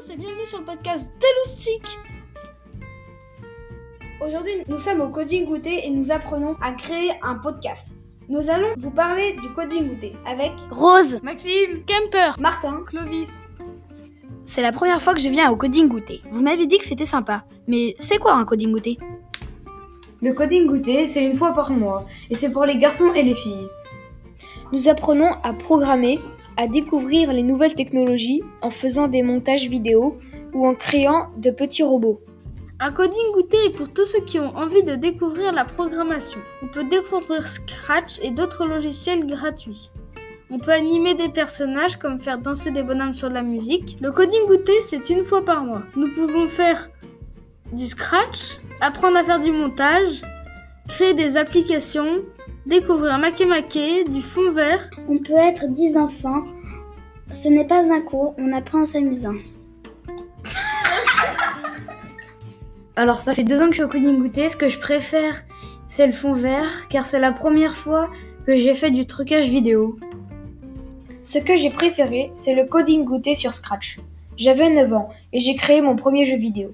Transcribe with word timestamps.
sur 0.00 0.60
le 0.60 0.64
podcast 0.64 1.10
Teloustic. 1.18 1.82
Aujourd'hui, 4.24 4.52
nous 4.68 4.78
sommes 4.78 5.00
au 5.00 5.08
Coding 5.08 5.44
Goûter 5.44 5.86
et 5.86 5.90
nous 5.90 6.12
apprenons 6.12 6.56
à 6.62 6.70
créer 6.70 7.10
un 7.20 7.34
podcast. 7.34 7.88
Nous 8.28 8.48
allons 8.48 8.68
vous 8.76 8.92
parler 8.92 9.34
du 9.42 9.52
Coding 9.52 9.88
Goûter 9.88 10.14
avec 10.24 10.52
Rose, 10.70 11.18
Maxime, 11.24 11.82
Kemper, 11.84 12.38
Martin. 12.38 12.84
Clovis. 12.86 13.44
c'est 14.44 14.62
la 14.62 14.70
première 14.70 15.02
fois 15.02 15.14
que 15.14 15.20
je 15.20 15.28
viens 15.30 15.50
au 15.50 15.56
Coding 15.56 15.88
Goûter. 15.88 16.22
Vous 16.30 16.42
m'avez 16.42 16.66
dit 16.66 16.78
que 16.78 16.84
c'était 16.84 17.06
sympa, 17.06 17.44
mais 17.66 17.96
c'est 17.98 18.18
quoi 18.18 18.34
un 18.34 18.44
Coding 18.44 18.70
Goûter? 18.70 18.98
Le 20.22 20.32
Coding 20.32 20.66
Goûter, 20.68 21.06
c'est 21.06 21.24
une 21.24 21.34
fois 21.34 21.52
par 21.52 21.72
mois 21.72 22.04
et 22.30 22.36
c'est 22.36 22.52
pour 22.52 22.64
les 22.66 22.78
garçons 22.78 23.12
et 23.14 23.24
les 23.24 23.34
filles. 23.34 23.66
Nous 24.70 24.88
apprenons 24.88 25.32
à 25.42 25.52
programmer, 25.52 26.20
à 26.58 26.66
découvrir 26.66 27.32
les 27.32 27.44
nouvelles 27.44 27.76
technologies 27.76 28.42
en 28.62 28.70
faisant 28.70 29.06
des 29.06 29.22
montages 29.22 29.68
vidéo 29.68 30.18
ou 30.52 30.66
en 30.66 30.74
créant 30.74 31.28
de 31.36 31.50
petits 31.50 31.84
robots. 31.84 32.20
Un 32.80 32.90
coding 32.90 33.32
goûter 33.32 33.56
est 33.66 33.74
pour 33.74 33.88
tous 33.88 34.06
ceux 34.06 34.20
qui 34.20 34.40
ont 34.40 34.56
envie 34.56 34.82
de 34.82 34.96
découvrir 34.96 35.52
la 35.52 35.64
programmation. 35.64 36.40
On 36.62 36.66
peut 36.66 36.84
découvrir 36.84 37.46
Scratch 37.46 38.18
et 38.22 38.32
d'autres 38.32 38.66
logiciels 38.66 39.24
gratuits. 39.24 39.90
On 40.50 40.58
peut 40.58 40.72
animer 40.72 41.14
des 41.14 41.28
personnages 41.28 41.96
comme 41.96 42.20
faire 42.20 42.38
danser 42.38 42.72
des 42.72 42.82
bonhommes 42.82 43.14
sur 43.14 43.28
de 43.28 43.34
la 43.34 43.42
musique. 43.42 43.96
Le 44.00 44.10
coding 44.10 44.46
goûter, 44.46 44.80
c'est 44.80 45.10
une 45.10 45.24
fois 45.24 45.44
par 45.44 45.62
mois. 45.62 45.82
Nous 45.94 46.12
pouvons 46.12 46.48
faire 46.48 46.88
du 47.72 47.86
Scratch, 47.86 48.58
apprendre 48.80 49.16
à 49.16 49.22
faire 49.22 49.40
du 49.40 49.52
montage, 49.52 50.22
créer 50.88 51.14
des 51.14 51.36
applications, 51.36 52.22
découvrir 52.66 53.18
Makemake, 53.18 54.08
du 54.08 54.22
fond 54.22 54.50
vert. 54.50 54.88
On 55.08 55.18
peut 55.18 55.36
être 55.36 55.70
10 55.72 55.96
enfants. 55.96 56.44
Ce 57.30 57.48
n'est 57.48 57.66
pas 57.66 57.92
un 57.92 58.00
cours, 58.00 58.34
on 58.38 58.52
apprend 58.52 58.82
en 58.82 58.84
s'amusant. 58.86 59.34
Alors 62.96 63.16
ça 63.16 63.34
fait 63.34 63.44
deux 63.44 63.60
ans 63.60 63.66
que 63.66 63.72
je 63.72 63.74
suis 63.74 63.82
au 63.82 63.88
Coding 63.88 64.18
Goûter. 64.18 64.48
Ce 64.48 64.56
que 64.56 64.68
je 64.68 64.78
préfère, 64.78 65.44
c'est 65.86 66.06
le 66.06 66.12
fond 66.12 66.32
vert 66.32 66.88
car 66.88 67.04
c'est 67.04 67.20
la 67.20 67.32
première 67.32 67.76
fois 67.76 68.10
que 68.46 68.56
j'ai 68.56 68.74
fait 68.74 68.90
du 68.90 69.06
trucage 69.06 69.48
vidéo. 69.48 69.98
Ce 71.22 71.38
que 71.38 71.58
j'ai 71.58 71.70
préféré, 71.70 72.30
c'est 72.34 72.54
le 72.54 72.64
Coding 72.64 73.04
Goûter 73.04 73.34
sur 73.34 73.54
Scratch. 73.54 74.00
J'avais 74.38 74.70
9 74.70 74.92
ans 74.94 75.10
et 75.34 75.40
j'ai 75.40 75.54
créé 75.54 75.82
mon 75.82 75.96
premier 75.96 76.24
jeu 76.24 76.36
vidéo. 76.36 76.70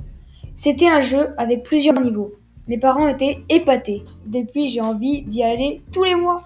C'était 0.55 0.89
un 0.89 1.01
jeu 1.01 1.35
avec 1.37 1.65
plusieurs 1.65 2.01
niveaux. 2.01 2.33
Mes 2.69 2.79
parents 2.79 3.09
étaient 3.09 3.39
épatés. 3.49 4.05
Depuis, 4.25 4.69
j'ai 4.69 4.81
envie 4.81 5.23
d'y 5.23 5.43
aller 5.43 5.83
tous 5.93 6.05
les 6.05 6.15
mois. 6.15 6.45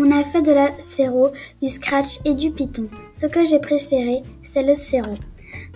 On 0.00 0.12
a 0.12 0.22
fait 0.22 0.42
de 0.42 0.52
la 0.52 0.70
sphéro, 0.78 1.30
du 1.60 1.68
scratch 1.68 2.20
et 2.24 2.32
du 2.32 2.52
python. 2.52 2.86
Ce 3.12 3.26
que 3.26 3.44
j'ai 3.44 3.58
préféré, 3.58 4.22
c'est 4.42 4.62
le 4.62 4.76
sphéro. 4.76 5.14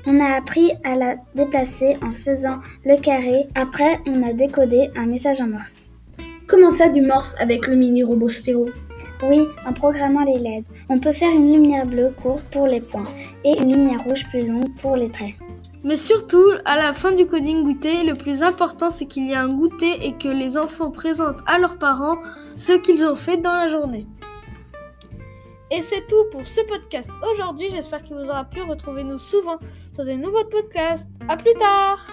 On 0.06 0.20
a 0.20 0.36
appris 0.36 0.70
à 0.84 0.94
la 0.94 1.16
déplacer 1.34 1.96
en 2.02 2.12
faisant 2.12 2.58
le 2.84 3.00
carré. 3.00 3.48
Après, 3.56 3.98
on 4.06 4.22
a 4.22 4.32
décodé 4.32 4.90
un 4.94 5.06
message 5.06 5.40
en 5.40 5.48
morse. 5.48 5.88
Comment 6.46 6.70
ça 6.70 6.88
du 6.88 7.02
morse 7.02 7.34
avec 7.40 7.66
le 7.66 7.74
mini 7.74 8.04
robot 8.04 8.28
Spiro 8.28 8.68
Oui, 9.24 9.48
en 9.66 9.72
programmant 9.72 10.24
les 10.24 10.38
LED, 10.38 10.64
on 10.88 11.00
peut 11.00 11.12
faire 11.12 11.32
une 11.32 11.52
lumière 11.52 11.86
bleue 11.86 12.14
courte 12.22 12.44
pour 12.52 12.68
les 12.68 12.80
points 12.80 13.08
et 13.44 13.58
une 13.58 13.72
lumière 13.72 14.04
rouge 14.04 14.28
plus 14.28 14.46
longue 14.46 14.72
pour 14.80 14.94
les 14.94 15.10
traits. 15.10 15.34
Mais 15.84 15.96
surtout, 15.96 16.44
à 16.64 16.76
la 16.76 16.92
fin 16.92 17.12
du 17.12 17.26
coding 17.26 17.64
goûter, 17.64 18.04
le 18.04 18.14
plus 18.14 18.42
important 18.42 18.90
c'est 18.90 19.06
qu'il 19.06 19.28
y 19.28 19.34
a 19.34 19.42
un 19.42 19.48
goûter 19.48 20.06
et 20.06 20.16
que 20.16 20.28
les 20.28 20.56
enfants 20.56 20.90
présentent 20.90 21.42
à 21.46 21.58
leurs 21.58 21.78
parents 21.78 22.18
ce 22.54 22.72
qu'ils 22.72 23.04
ont 23.04 23.16
fait 23.16 23.36
dans 23.36 23.52
la 23.52 23.68
journée. 23.68 24.06
Et 25.72 25.80
c'est 25.80 26.06
tout 26.06 26.24
pour 26.30 26.46
ce 26.46 26.60
podcast 26.66 27.10
aujourd'hui. 27.32 27.68
J'espère 27.70 28.02
qu'il 28.02 28.14
vous 28.14 28.28
aura 28.28 28.44
plu. 28.44 28.60
Retrouvez-nous 28.60 29.16
souvent 29.16 29.58
sur 29.94 30.04
des 30.04 30.16
nouveaux 30.16 30.44
podcasts. 30.44 31.08
À 31.28 31.36
plus 31.38 31.54
tard! 31.54 32.06